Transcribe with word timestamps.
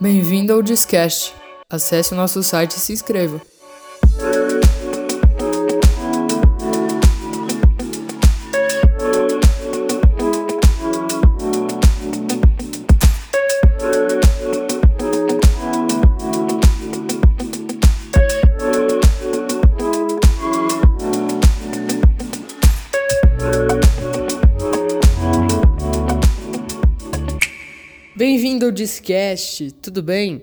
Bem-vindo 0.00 0.52
ao 0.52 0.62
Discast. 0.62 1.34
Acesse 1.68 2.14
o 2.14 2.16
nosso 2.16 2.40
site 2.40 2.76
e 2.76 2.78
se 2.78 2.92
inscreva. 2.92 3.42
Bem-vindo 28.18 28.66
ao 28.66 28.72
Discast, 28.72 29.70
tudo 29.80 30.02
bem? 30.02 30.42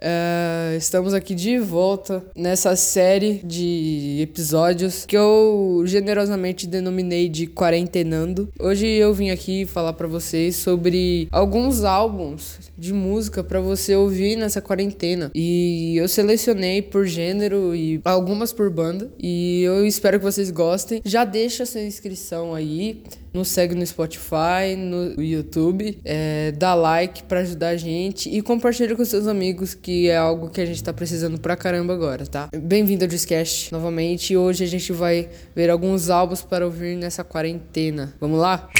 Uh, 0.00 0.74
estamos 0.78 1.12
aqui 1.12 1.34
de 1.34 1.58
volta 1.58 2.24
nessa 2.34 2.74
série 2.76 3.42
de 3.44 4.20
episódios 4.22 5.04
que 5.04 5.14
eu 5.14 5.82
generosamente 5.84 6.66
denominei 6.66 7.28
de 7.28 7.46
Quarentenando. 7.46 8.48
Hoje 8.58 8.86
eu 8.86 9.12
vim 9.12 9.28
aqui 9.28 9.66
falar 9.66 9.92
para 9.92 10.08
vocês 10.08 10.56
sobre 10.56 11.28
alguns 11.30 11.84
álbuns 11.84 12.72
de 12.78 12.94
música 12.94 13.44
para 13.44 13.60
você 13.60 13.94
ouvir 13.94 14.36
nessa 14.36 14.62
quarentena. 14.62 15.30
E 15.34 15.98
eu 15.98 16.08
selecionei 16.08 16.80
por 16.80 17.04
gênero 17.04 17.74
e 17.74 18.00
algumas 18.02 18.50
por 18.50 18.70
banda. 18.70 19.12
E 19.18 19.60
eu 19.62 19.86
espero 19.86 20.18
que 20.18 20.24
vocês 20.24 20.50
gostem. 20.50 21.02
Já 21.04 21.26
deixa 21.26 21.66
sua 21.66 21.82
inscrição 21.82 22.54
aí 22.54 23.02
nos 23.34 23.48
segue 23.48 23.74
no 23.74 23.84
Spotify, 23.84 24.76
no 24.78 25.20
YouTube, 25.20 25.98
é, 26.04 26.52
dá 26.52 26.72
like 26.74 27.24
para 27.24 27.40
ajudar 27.40 27.70
a 27.70 27.76
gente 27.76 28.30
e 28.30 28.40
compartilha 28.40 28.94
com 28.94 29.04
seus 29.04 29.26
amigos, 29.26 29.74
que 29.74 30.08
é 30.08 30.16
algo 30.16 30.48
que 30.48 30.60
a 30.60 30.66
gente 30.66 30.82
tá 30.82 30.92
precisando 30.92 31.38
pra 31.40 31.56
caramba 31.56 31.92
agora, 31.92 32.24
tá? 32.26 32.48
Bem-vindo 32.56 33.04
ao 33.04 33.08
Discast 33.08 33.72
novamente. 33.72 34.36
Hoje 34.36 34.62
a 34.62 34.68
gente 34.68 34.92
vai 34.92 35.28
ver 35.54 35.68
alguns 35.68 36.10
álbuns 36.10 36.42
para 36.42 36.64
ouvir 36.64 36.96
nessa 36.96 37.24
quarentena. 37.24 38.14
Vamos 38.20 38.38
lá? 38.38 38.70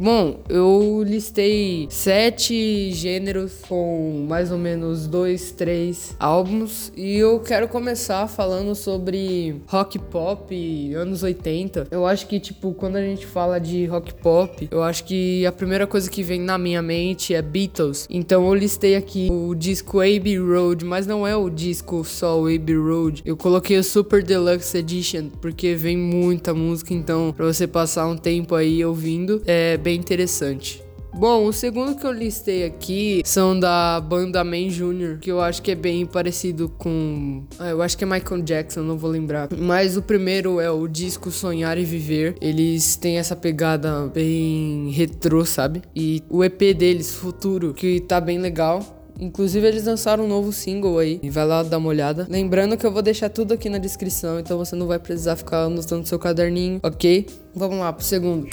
Bom, 0.00 0.38
eu 0.48 1.02
listei 1.04 1.88
sete 1.90 2.92
gêneros 2.92 3.62
com 3.68 4.24
mais 4.28 4.52
ou 4.52 4.56
menos 4.56 5.08
dois, 5.08 5.50
três 5.50 6.14
álbuns 6.20 6.92
e 6.96 7.16
eu 7.16 7.40
quero 7.40 7.66
começar 7.66 8.28
falando 8.28 8.76
sobre 8.76 9.56
rock 9.66 9.98
pop 9.98 10.94
anos 10.94 11.24
80. 11.24 11.88
Eu 11.90 12.06
acho 12.06 12.28
que, 12.28 12.38
tipo, 12.38 12.72
quando 12.74 12.94
a 12.94 13.00
gente 13.00 13.26
fala 13.26 13.58
de 13.58 13.86
rock 13.86 14.14
pop, 14.14 14.68
eu 14.70 14.84
acho 14.84 15.02
que 15.02 15.44
a 15.44 15.50
primeira 15.50 15.84
coisa 15.84 16.08
que 16.08 16.22
vem 16.22 16.40
na 16.40 16.56
minha 16.56 16.80
mente 16.80 17.34
é 17.34 17.42
Beatles. 17.42 18.06
Então 18.08 18.46
eu 18.46 18.54
listei 18.54 18.94
aqui 18.94 19.26
o 19.28 19.52
disco 19.52 19.98
Abbey 19.98 20.38
Road, 20.38 20.84
mas 20.84 21.08
não 21.08 21.26
é 21.26 21.34
o 21.34 21.50
disco 21.50 22.04
só 22.04 22.38
Abbey 22.38 22.76
Road. 22.76 23.22
Eu 23.24 23.36
coloquei 23.36 23.76
o 23.76 23.82
Super 23.82 24.22
Deluxe 24.22 24.78
Edition 24.78 25.28
porque 25.40 25.74
vem 25.74 25.96
muita 25.96 26.54
música, 26.54 26.94
então 26.94 27.34
pra 27.36 27.46
você 27.46 27.66
passar 27.66 28.06
um 28.06 28.16
tempo 28.16 28.54
aí 28.54 28.84
ouvindo 28.84 29.42
é 29.44 29.76
bem 29.76 29.87
interessante. 29.94 30.82
Bom, 31.14 31.46
o 31.46 31.52
segundo 31.52 31.96
que 31.96 32.06
eu 32.06 32.12
listei 32.12 32.64
aqui 32.64 33.22
são 33.24 33.58
da 33.58 34.00
banda 34.00 34.44
Man 34.44 34.68
Jr., 34.68 35.18
que 35.20 35.30
eu 35.30 35.40
acho 35.40 35.60
que 35.62 35.72
é 35.72 35.74
bem 35.74 36.06
parecido 36.06 36.68
com. 36.68 37.42
Ah, 37.58 37.70
eu 37.70 37.82
acho 37.82 37.98
que 37.98 38.04
é 38.04 38.06
Michael 38.06 38.42
Jackson, 38.42 38.82
não 38.82 38.96
vou 38.96 39.10
lembrar. 39.10 39.48
Mas 39.58 39.96
o 39.96 40.02
primeiro 40.02 40.60
é 40.60 40.70
o 40.70 40.86
disco 40.86 41.30
Sonhar 41.30 41.76
e 41.78 41.84
Viver. 41.84 42.36
Eles 42.40 42.94
têm 42.94 43.18
essa 43.18 43.34
pegada 43.34 44.06
bem 44.14 44.90
retrô, 44.90 45.44
sabe? 45.44 45.82
E 45.94 46.22
o 46.28 46.44
EP 46.44 46.74
deles, 46.76 47.12
Futuro, 47.12 47.74
que 47.74 48.00
tá 48.00 48.20
bem 48.20 48.38
legal. 48.38 48.80
Inclusive, 49.20 49.66
eles 49.66 49.84
lançaram 49.84 50.24
um 50.24 50.28
novo 50.28 50.52
single 50.52 51.00
aí. 51.00 51.20
Vai 51.30 51.44
lá 51.44 51.64
dar 51.64 51.78
uma 51.78 51.88
olhada. 51.88 52.28
Lembrando 52.30 52.76
que 52.76 52.86
eu 52.86 52.92
vou 52.92 53.02
deixar 53.02 53.28
tudo 53.28 53.54
aqui 53.54 53.68
na 53.68 53.78
descrição, 53.78 54.38
então 54.38 54.56
você 54.56 54.76
não 54.76 54.86
vai 54.86 55.00
precisar 55.00 55.34
ficar 55.34 55.64
anotando 55.64 56.06
seu 56.06 56.18
caderninho, 56.18 56.78
ok? 56.80 57.26
Vamos 57.52 57.78
lá 57.80 57.92
pro 57.92 58.04
segundo. 58.04 58.46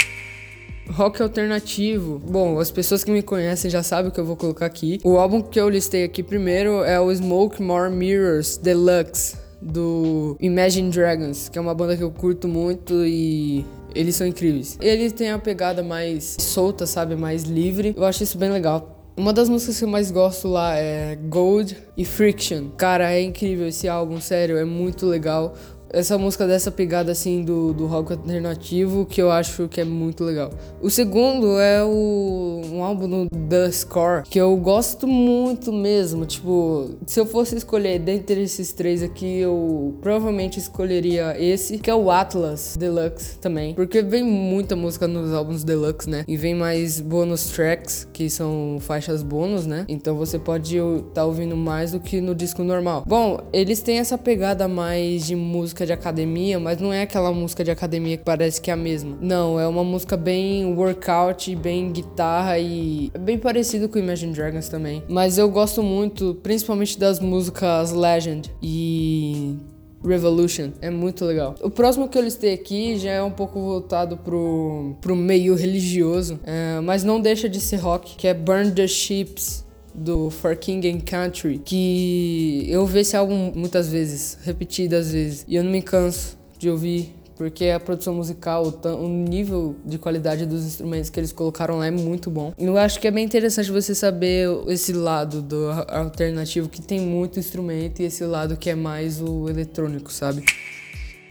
Rock 0.90 1.22
alternativo. 1.22 2.20
Bom, 2.20 2.60
as 2.60 2.72
pessoas 2.72 3.04
que 3.04 3.12
me 3.12 3.22
conhecem 3.22 3.70
já 3.70 3.84
sabem 3.84 4.10
o 4.10 4.14
que 4.14 4.20
eu 4.20 4.26
vou 4.26 4.36
colocar 4.36 4.66
aqui. 4.66 5.00
O 5.04 5.18
álbum 5.18 5.42
que 5.42 5.60
eu 5.60 5.70
listei 5.70 6.04
aqui 6.04 6.24
primeiro 6.24 6.84
é 6.84 7.00
o 7.00 7.14
Smoke 7.14 7.62
More 7.62 7.92
Mirrors 7.92 8.58
Deluxe 8.58 9.38
do 9.62 10.38
Imagine 10.40 10.90
Dragons, 10.90 11.50
que 11.50 11.58
é 11.58 11.62
uma 11.62 11.74
banda 11.74 11.98
que 11.98 12.04
eu 12.04 12.12
curto 12.12 12.48
muito 12.48 13.06
e 13.06 13.66
eles 13.96 14.16
são 14.16 14.28
incríveis. 14.28 14.78
Eles 14.80 15.12
têm 15.14 15.32
a 15.32 15.40
pegada 15.40 15.82
mais 15.82 16.38
solta, 16.40 16.86
sabe, 16.86 17.16
mais 17.16 17.44
livre. 17.44 17.94
Eu 17.98 18.06
acho 18.06 18.24
isso 18.24 18.38
bem 18.38 18.52
legal. 18.52 18.92
Uma 19.18 19.32
das 19.32 19.48
músicas 19.48 19.78
que 19.80 19.86
eu 19.86 19.88
mais 19.88 20.12
gosto 20.12 20.50
lá 20.50 20.76
é 20.76 21.16
Gold 21.16 21.78
e 21.96 22.04
Friction. 22.04 22.68
Cara, 22.78 23.14
é 23.14 23.22
incrível 23.22 23.66
esse 23.66 23.88
álbum, 23.88 24.20
sério, 24.20 24.58
é 24.58 24.66
muito 24.66 25.06
legal 25.06 25.56
essa 25.90 26.18
música 26.18 26.46
dessa 26.48 26.72
pegada 26.72 27.12
assim 27.12 27.44
do, 27.44 27.74
do 27.74 27.86
rock 27.86 28.14
alternativo 28.14 29.06
que 29.06 29.22
eu 29.22 29.32
acho 29.32 29.68
que 29.68 29.82
é 29.82 29.86
muito 29.86 30.24
legal. 30.24 30.52
O 30.82 30.90
segundo 30.90 31.60
é 31.60 31.84
o 31.84 32.62
um 32.72 32.84
álbum 32.84 33.08
do 33.08 33.30
The 33.30 33.72
Score 33.72 34.24
que 34.24 34.40
eu 34.40 34.56
gosto 34.58 35.08
muito 35.08 35.72
mesmo. 35.72 36.26
Tipo, 36.26 36.92
se 37.06 37.20
eu 37.20 37.26
fosse 37.26 37.56
escolher 37.56 38.00
dentre 38.00 38.42
esses 38.42 38.72
três 38.72 39.02
aqui, 39.04 39.40
eu 39.40 39.96
provavelmente 40.02 40.60
escolheria 40.60 41.36
esse, 41.40 41.78
que 41.78 41.90
é 41.90 41.96
o 41.96 42.10
Atlas 42.12 42.76
Deluxe 42.78 43.38
também, 43.40 43.74
porque 43.74 44.02
vem 44.02 44.24
muita 44.24 44.76
música 44.76 45.08
nos 45.08 45.34
álbuns 45.34 45.64
Deluxe, 45.64 46.10
né? 46.10 46.26
E 46.28 46.38
vem 46.38 46.56
mais 46.56 47.00
bonus 47.00 47.50
tracks, 47.50 48.08
que 48.12 48.30
são 48.30 48.78
faixas 48.80 49.24
bônus, 49.24 49.66
né? 49.66 49.86
Então 49.88 50.16
você 50.16 50.38
pode 50.38 50.78
estar 50.78 51.04
tá 51.14 51.26
ouvindo 51.26 51.56
mais 51.56 51.92
do 51.92 52.00
que 52.00 52.22
no 52.22 52.36
disco 52.36 52.64
normal. 52.64 53.04
Bom, 53.06 53.40
eles 53.54 53.82
têm 53.82 54.00
essa 54.00 54.18
pegada 54.18 54.68
mais 54.68 55.26
de 55.26 55.36
música 55.36 55.75
música 55.76 55.86
de 55.86 55.92
academia, 55.92 56.58
mas 56.58 56.80
não 56.80 56.94
é 56.94 57.02
aquela 57.02 57.34
música 57.34 57.62
de 57.62 57.70
academia 57.70 58.16
que 58.16 58.24
parece 58.24 58.62
que 58.62 58.72
é 58.72 58.74
a 58.74 58.78
mesma. 58.78 59.18
Não, 59.20 59.60
é 59.60 59.68
uma 59.68 59.84
música 59.84 60.16
bem 60.16 60.74
workout, 60.74 61.54
bem 61.58 61.92
guitarra 61.92 62.58
e 62.58 63.12
é 63.14 63.18
bem 63.18 63.38
parecido 63.38 63.90
com 63.90 64.00
Imagine 64.00 64.32
Dragons 64.32 64.70
também. 64.70 65.04
Mas 65.10 65.38
eu 65.38 65.50
gosto 65.50 65.84
muito, 65.84 66.40
principalmente 66.42 66.98
das 66.98 67.20
músicas 67.20 67.92
Legend 67.92 68.50
e 68.62 69.58
Revolution. 70.02 70.72
É 70.82 70.90
muito 70.90 71.26
legal. 71.26 71.56
O 71.62 71.70
próximo 71.70 72.08
que 72.08 72.18
eu 72.18 72.22
listei 72.22 72.54
aqui 72.54 72.98
já 72.98 73.12
é 73.12 73.22
um 73.22 73.32
pouco 73.32 73.60
voltado 73.60 74.16
pro, 74.16 74.96
pro 75.02 75.14
meio 75.14 75.56
religioso, 75.56 76.40
é, 76.46 76.80
mas 76.80 77.04
não 77.04 77.20
deixa 77.20 77.50
de 77.50 77.60
ser 77.60 77.78
rock, 77.78 78.16
que 78.16 78.30
é 78.30 78.34
Burn 78.34 78.72
the 78.72 78.88
Ships 78.88 79.65
do 79.96 80.30
For 80.30 80.56
King 80.56 80.90
and 80.90 81.00
Country, 81.00 81.60
que 81.64 82.66
eu 82.70 82.86
vejo 82.86 83.02
esse 83.02 83.18
álbum 83.18 83.52
muitas 83.56 83.90
vezes, 83.90 84.38
repetidas 84.44 85.12
vezes, 85.12 85.46
e 85.48 85.56
eu 85.56 85.64
não 85.64 85.72
me 85.72 85.82
canso 85.82 86.38
de 86.58 86.70
ouvir 86.70 87.14
porque 87.36 87.66
a 87.66 87.80
produção 87.80 88.14
musical, 88.14 88.64
o 88.84 89.08
nível 89.08 89.76
de 89.86 89.98
qualidade 89.98 90.46
dos 90.46 90.66
instrumentos 90.66 91.10
que 91.10 91.20
eles 91.20 91.32
colocaram 91.32 91.78
lá 91.78 91.88
é 91.88 91.92
muito 91.92 92.30
bom. 92.30 92.54
Eu 92.58 92.78
acho 92.78 93.00
que 93.00 93.08
é 93.08 93.12
bem 93.12 93.26
interessante 93.26 93.70
você 93.72 93.94
saber 93.94 94.48
esse 94.68 94.94
lado 94.94 95.42
do 95.42 95.70
alternativo 95.90 96.70
que 96.70 96.82
tem 96.82 97.02
muito 97.02 97.40
instrumento 97.40 98.02
e 98.02 98.06
esse 98.06 98.24
lado 98.24 98.56
que 98.56 98.70
é 98.70 98.76
mais 98.76 99.22
o 99.22 99.50
eletrônico, 99.50 100.12
sabe? 100.12 100.46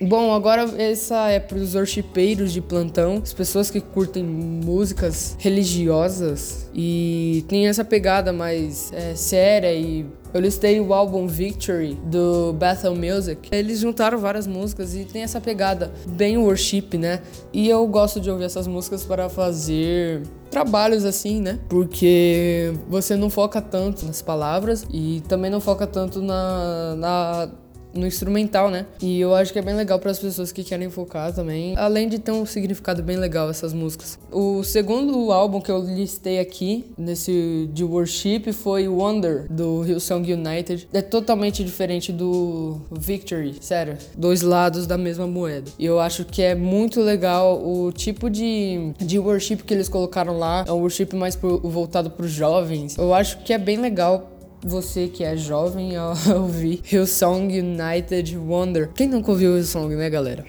Bom, 0.00 0.34
agora 0.34 0.62
essa 0.76 1.30
é 1.30 1.38
para 1.38 1.56
os 1.56 1.74
worshipeiros 1.74 2.52
de 2.52 2.60
plantão, 2.60 3.20
as 3.22 3.32
pessoas 3.32 3.70
que 3.70 3.80
curtem 3.80 4.24
músicas 4.24 5.36
religiosas 5.38 6.68
e 6.74 7.44
tem 7.48 7.68
essa 7.68 7.84
pegada 7.84 8.32
mais 8.32 8.92
é, 8.92 9.14
séria 9.14 9.72
e 9.72 10.04
eu 10.32 10.40
listei 10.40 10.80
o 10.80 10.92
álbum 10.92 11.28
Victory 11.28 11.94
do 12.06 12.52
Bethel 12.54 12.96
Music. 12.96 13.48
Eles 13.52 13.78
juntaram 13.78 14.18
várias 14.18 14.48
músicas 14.48 14.92
e 14.96 15.04
tem 15.04 15.22
essa 15.22 15.40
pegada 15.40 15.92
bem 16.08 16.36
worship, 16.36 16.98
né? 16.98 17.22
E 17.52 17.68
eu 17.68 17.86
gosto 17.86 18.20
de 18.20 18.28
ouvir 18.28 18.42
essas 18.42 18.66
músicas 18.66 19.04
para 19.04 19.28
fazer 19.28 20.22
trabalhos 20.50 21.04
assim, 21.04 21.40
né? 21.40 21.60
Porque 21.68 22.72
você 22.88 23.14
não 23.14 23.30
foca 23.30 23.62
tanto 23.62 24.04
nas 24.06 24.20
palavras 24.22 24.84
e 24.92 25.22
também 25.28 25.52
não 25.52 25.60
foca 25.60 25.86
tanto 25.86 26.20
na, 26.20 26.96
na 26.96 27.48
no 27.94 28.06
instrumental, 28.06 28.70
né? 28.70 28.86
E 29.00 29.20
eu 29.20 29.34
acho 29.34 29.52
que 29.52 29.58
é 29.58 29.62
bem 29.62 29.74
legal 29.74 29.98
para 29.98 30.10
as 30.10 30.18
pessoas 30.18 30.52
que 30.52 30.64
querem 30.64 30.90
focar 30.90 31.32
também, 31.32 31.74
além 31.76 32.08
de 32.08 32.18
ter 32.18 32.32
um 32.32 32.44
significado 32.44 33.02
bem 33.02 33.16
legal 33.16 33.48
essas 33.48 33.72
músicas. 33.72 34.18
O 34.30 34.62
segundo 34.62 35.32
álbum 35.32 35.60
que 35.60 35.70
eu 35.70 35.78
listei 35.78 36.38
aqui 36.38 36.84
nesse 36.96 37.68
de 37.72 37.84
worship 37.84 38.52
foi 38.52 38.88
Wonder 38.88 39.46
do 39.50 39.84
Hillsong 39.84 40.32
United. 40.32 40.88
É 40.92 41.02
totalmente 41.02 41.62
diferente 41.64 42.12
do 42.12 42.80
Victory, 42.90 43.56
sério, 43.60 43.96
dois 44.16 44.42
lados 44.42 44.86
da 44.86 44.98
mesma 44.98 45.26
moeda. 45.26 45.70
E 45.78 45.84
eu 45.84 46.00
acho 46.00 46.24
que 46.24 46.42
é 46.42 46.54
muito 46.54 47.00
legal 47.00 47.62
o 47.64 47.92
tipo 47.92 48.28
de 48.28 48.92
de 48.98 49.18
worship 49.18 49.58
que 49.58 49.72
eles 49.72 49.88
colocaram 49.88 50.38
lá, 50.38 50.64
é 50.66 50.72
um 50.72 50.78
worship 50.78 51.14
mais 51.14 51.36
pro, 51.36 51.58
voltado 51.60 52.10
para 52.10 52.26
os 52.26 52.32
jovens. 52.32 52.96
Eu 52.98 53.14
acho 53.14 53.38
que 53.38 53.52
é 53.52 53.58
bem 53.58 53.76
legal 53.76 54.33
você 54.64 55.08
que 55.08 55.22
é 55.22 55.36
jovem 55.36 55.96
a 55.96 56.14
ouvir 56.36 56.80
Hillsong 56.90 57.60
United 57.60 58.36
Wonder. 58.38 58.90
Quem 58.94 59.06
nunca 59.06 59.30
ouviu 59.30 59.56
Hillsong, 59.56 59.94
né, 59.94 60.08
galera? 60.08 60.44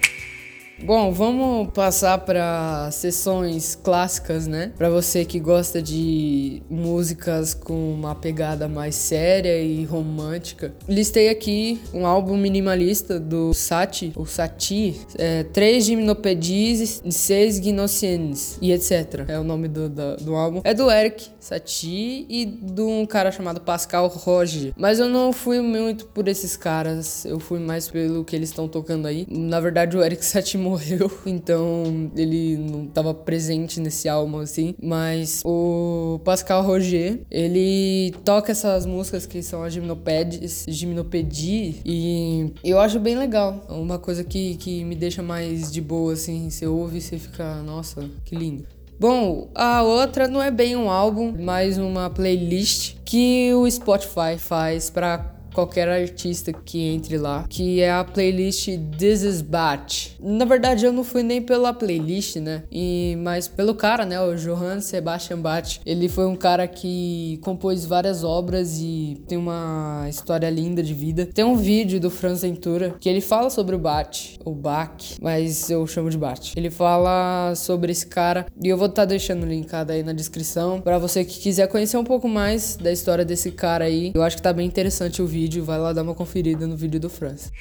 Bom, 0.82 1.10
vamos 1.10 1.72
passar 1.72 2.18
para 2.18 2.90
sessões 2.90 3.74
clássicas, 3.74 4.46
né? 4.46 4.72
Para 4.76 4.90
você 4.90 5.24
que 5.24 5.40
gosta 5.40 5.80
de 5.80 6.62
músicas 6.68 7.54
com 7.54 7.94
uma 7.94 8.14
pegada 8.14 8.68
mais 8.68 8.94
séria 8.94 9.58
e 9.58 9.84
romântica. 9.84 10.74
Listei 10.86 11.30
aqui 11.30 11.80
um 11.94 12.06
álbum 12.06 12.36
minimalista 12.36 13.18
do 13.18 13.54
Sati, 13.54 14.12
ou 14.14 14.26
Sati, 14.26 15.00
é, 15.16 15.44
três 15.44 15.86
gimnopedies 15.86 17.00
e 17.02 17.10
seis 17.10 17.58
gnocienes 17.58 18.58
e 18.60 18.70
etc. 18.70 19.24
É 19.28 19.38
o 19.38 19.44
nome 19.44 19.68
do, 19.68 19.88
do, 19.88 20.16
do, 20.16 20.34
álbum. 20.34 20.60
É 20.62 20.74
do 20.74 20.90
Eric 20.90 21.26
Sati 21.40 22.26
e 22.28 22.44
de 22.44 22.82
um 22.82 23.06
cara 23.06 23.32
chamado 23.32 23.62
Pascal 23.62 24.08
Roger. 24.08 24.74
Mas 24.76 24.98
eu 24.98 25.08
não 25.08 25.32
fui 25.32 25.60
muito 25.60 26.04
por 26.06 26.28
esses 26.28 26.54
caras, 26.54 27.24
eu 27.24 27.40
fui 27.40 27.58
mais 27.58 27.88
pelo 27.88 28.24
que 28.24 28.36
eles 28.36 28.50
estão 28.50 28.68
tocando 28.68 29.06
aí. 29.06 29.26
Na 29.30 29.58
verdade, 29.58 29.96
o 29.96 30.04
Eric 30.04 30.24
Sati 30.24 30.65
morreu, 30.70 31.10
então 31.26 32.10
ele 32.16 32.56
não 32.56 32.84
estava 32.84 33.14
presente 33.14 33.80
nesse 33.80 34.08
álbum 34.08 34.38
assim, 34.38 34.74
mas 34.82 35.42
o 35.44 36.20
Pascal 36.24 36.62
Roger, 36.62 37.20
ele 37.30 38.12
toca 38.24 38.52
essas 38.52 38.86
músicas 38.86 39.26
que 39.26 39.42
são 39.42 39.62
as 39.62 39.72
gimnopédias, 39.72 40.64
gimnopedie 40.68 41.80
e 41.84 42.52
eu 42.64 42.78
acho 42.78 42.98
bem 42.98 43.16
legal. 43.16 43.64
Uma 43.68 43.98
coisa 43.98 44.24
que, 44.24 44.56
que 44.56 44.84
me 44.84 44.94
deixa 44.94 45.22
mais 45.22 45.70
de 45.70 45.80
boa 45.80 46.12
assim, 46.12 46.50
você 46.50 46.66
ouve 46.66 46.98
e 46.98 47.00
você 47.00 47.18
fica, 47.18 47.62
nossa, 47.62 48.08
que 48.24 48.34
lindo. 48.34 48.64
Bom, 48.98 49.50
a 49.54 49.82
outra 49.82 50.26
não 50.26 50.42
é 50.42 50.50
bem 50.50 50.74
um 50.74 50.88
álbum, 50.88 51.34
mas 51.38 51.76
uma 51.76 52.08
playlist 52.08 52.96
que 53.04 53.52
o 53.52 53.70
Spotify 53.70 54.38
faz 54.38 54.88
para 54.88 55.35
qualquer 55.56 55.88
artista 55.88 56.52
que 56.52 56.78
entre 56.82 57.16
lá, 57.16 57.46
que 57.48 57.80
é 57.80 57.90
a 57.90 58.04
playlist 58.04 58.68
This 58.98 59.22
Is 59.22 59.40
Batch. 59.40 60.10
Na 60.20 60.44
verdade, 60.44 60.84
eu 60.84 60.92
não 60.92 61.02
fui 61.02 61.22
nem 61.22 61.40
pela 61.40 61.72
playlist, 61.72 62.36
né? 62.36 62.64
E 62.70 63.16
mas 63.22 63.48
pelo 63.48 63.74
cara, 63.74 64.04
né, 64.04 64.20
o 64.20 64.36
Johann 64.36 64.82
Sebastian 64.82 65.38
Bach. 65.38 65.80
Ele 65.86 66.10
foi 66.10 66.26
um 66.26 66.36
cara 66.36 66.68
que 66.68 67.38
compôs 67.42 67.86
várias 67.86 68.22
obras 68.22 68.78
e 68.78 69.16
tem 69.26 69.38
uma 69.38 70.06
história 70.10 70.50
linda 70.50 70.82
de 70.82 70.92
vida. 70.92 71.26
Tem 71.32 71.44
um 71.44 71.56
vídeo 71.56 71.98
do 71.98 72.10
Franz 72.10 72.42
Ventura 72.42 72.94
que 73.00 73.08
ele 73.08 73.22
fala 73.22 73.48
sobre 73.48 73.74
o 73.74 73.78
Bach, 73.78 74.36
o 74.44 74.54
Bach, 74.54 75.16
mas 75.22 75.70
eu 75.70 75.86
chamo 75.86 76.10
de 76.10 76.18
Bach. 76.18 76.52
Ele 76.54 76.68
fala 76.68 77.54
sobre 77.56 77.92
esse 77.92 78.06
cara 78.06 78.44
e 78.62 78.68
eu 78.68 78.76
vou 78.76 78.88
estar 78.88 79.02
tá 79.02 79.06
deixando 79.06 79.46
linkado 79.46 79.92
aí 79.92 80.02
na 80.02 80.12
descrição 80.12 80.82
para 80.82 80.98
você 80.98 81.24
que 81.24 81.38
quiser 81.38 81.66
conhecer 81.68 81.96
um 81.96 82.04
pouco 82.04 82.28
mais 82.28 82.76
da 82.76 82.92
história 82.92 83.24
desse 83.24 83.50
cara 83.52 83.86
aí. 83.86 84.12
Eu 84.14 84.22
acho 84.22 84.36
que 84.36 84.42
tá 84.42 84.52
bem 84.52 84.66
interessante 84.66 85.22
o 85.22 85.26
vídeo 85.26 85.45
vídeo, 85.46 85.64
vai 85.64 85.78
lá 85.78 85.92
dar 85.92 86.02
uma 86.02 86.14
conferida 86.14 86.66
no 86.66 86.76
vídeo 86.76 86.98
do 86.98 87.08
Franz. 87.08 87.52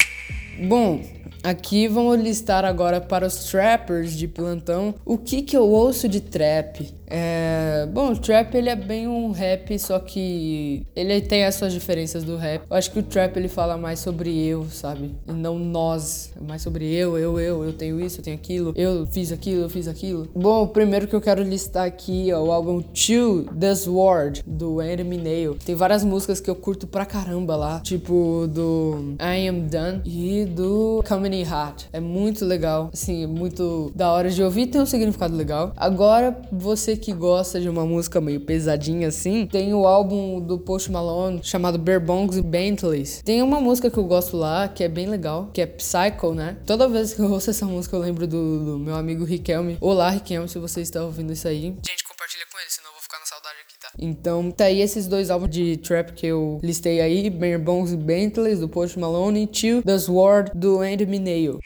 Bom, 0.67 1.03
aqui 1.43 1.87
vamos 1.87 2.19
listar 2.19 2.65
agora 2.65 2.99
para 2.99 3.27
os 3.27 3.45
trappers 3.45 4.13
de 4.13 4.27
plantão 4.27 4.95
o 5.05 5.19
que 5.19 5.43
que 5.43 5.55
eu 5.55 5.69
ouço 5.69 6.09
de 6.09 6.19
trap. 6.19 6.91
É, 7.07 7.87
bom, 7.91 8.11
o 8.11 8.17
trap 8.17 8.55
ele 8.55 8.69
é 8.69 8.75
bem 8.75 9.07
um 9.07 9.31
rap, 9.31 9.77
só 9.79 9.99
que 9.99 10.85
ele 10.95 11.21
tem 11.21 11.45
as 11.45 11.55
suas 11.55 11.73
diferenças 11.73 12.23
do 12.23 12.37
rap. 12.37 12.63
Eu 12.69 12.75
acho 12.75 12.91
que 12.91 12.99
o 12.99 13.03
trap 13.03 13.35
ele 13.37 13.47
fala 13.47 13.77
mais 13.77 13.99
sobre 13.99 14.45
eu, 14.45 14.65
sabe? 14.65 15.15
E 15.27 15.31
não 15.31 15.57
nós. 15.57 16.33
É 16.39 16.43
mais 16.43 16.61
sobre 16.61 16.91
eu, 16.93 17.17
eu, 17.17 17.39
eu, 17.39 17.63
eu 17.63 17.73
tenho 17.73 17.99
isso, 17.99 18.19
eu 18.19 18.23
tenho 18.23 18.35
aquilo, 18.35 18.73
eu 18.75 19.05
fiz 19.07 19.31
aquilo, 19.31 19.63
eu 19.63 19.69
fiz 19.69 19.87
aquilo. 19.87 20.27
Bom, 20.35 20.63
o 20.63 20.67
primeiro 20.67 21.07
que 21.07 21.15
eu 21.15 21.21
quero 21.21 21.43
listar 21.43 21.85
aqui 21.85 22.29
é 22.29 22.37
o 22.37 22.51
álbum 22.51 22.83
Chill 22.93 23.45
The 23.45 23.75
Sword, 23.75 24.43
do 24.45 24.81
Enemy 24.81 25.17
Nail. 25.17 25.57
Tem 25.63 25.75
várias 25.75 26.03
músicas 26.03 26.39
que 26.39 26.49
eu 26.49 26.55
curto 26.55 26.87
pra 26.87 27.05
caramba 27.05 27.55
lá, 27.55 27.79
tipo 27.81 28.47
do 28.47 29.15
I 29.19 29.47
Am 29.47 29.61
Done 29.61 30.01
e 30.05 30.45
do 30.45 31.03
Comedy 31.07 31.43
Hot. 31.43 31.87
É 31.91 31.99
muito 31.99 32.45
legal, 32.45 32.89
assim, 32.93 33.25
muito 33.25 33.91
da 33.95 34.11
hora 34.11 34.29
de 34.29 34.41
ouvir, 34.41 34.67
tem 34.67 34.81
um 34.81 34.85
significado 34.85 35.35
legal. 35.35 35.71
Agora, 35.75 36.37
você 36.51 36.94
que 36.97 37.13
gosta 37.13 37.59
de 37.59 37.69
uma 37.69 37.85
música 37.85 38.19
meio 38.21 38.41
pesadinha 38.41 39.07
assim, 39.07 39.45
tem 39.45 39.73
o 39.73 39.85
álbum 39.85 40.39
do 40.39 40.59
Post 40.59 40.91
Malone 40.91 41.41
chamado 41.43 41.77
Berbongs 41.77 42.37
e 42.37 42.41
Bentleys. 42.41 43.21
Tem 43.23 43.41
uma 43.41 43.59
música 43.59 43.89
que 43.89 43.97
eu 43.97 44.03
gosto 44.03 44.37
lá 44.37 44.67
que 44.67 44.83
é 44.83 44.87
bem 44.87 45.07
legal, 45.07 45.49
que 45.53 45.61
é 45.61 45.65
Psycho, 45.65 46.33
né? 46.33 46.57
Toda 46.65 46.87
vez 46.87 47.13
que 47.13 47.21
eu 47.21 47.31
ouço 47.31 47.49
essa 47.49 47.65
música 47.65 47.95
eu 47.95 47.99
lembro 47.99 48.27
do, 48.27 48.65
do 48.65 48.79
meu 48.79 48.95
amigo 48.95 49.23
Riquelme. 49.23 49.77
Olá, 49.81 50.09
Riquelme, 50.09 50.47
se 50.47 50.59
você 50.59 50.81
está 50.81 51.03
ouvindo 51.03 51.33
isso 51.33 51.47
aí. 51.47 51.75
Gente, 51.85 52.03
compartilha 52.07 52.45
com 52.51 52.59
ele, 52.59 52.69
senão 52.69 52.89
eu 52.89 52.93
vou 52.93 53.01
ficar 53.01 53.19
na 53.19 53.25
saudade 53.25 53.55
aqui, 53.65 53.79
tá? 53.79 53.89
Então, 53.99 54.51
tá 54.51 54.65
aí 54.65 54.81
esses 54.81 55.07
dois 55.07 55.29
álbuns 55.29 55.49
de 55.49 55.77
trap 55.77 56.13
que 56.13 56.27
eu 56.27 56.59
listei 56.63 57.01
aí, 57.01 57.29
Berbongs 57.29 57.93
e 57.93 57.97
Bentleys 57.97 58.59
do 58.59 58.69
Post 58.69 58.97
Malone 58.99 59.43
e 59.43 59.55
Chill 59.55 59.83
The 59.83 59.99
Sword 59.99 60.51
do 60.55 60.79
Andy 60.79 61.05
Mineo. 61.05 61.59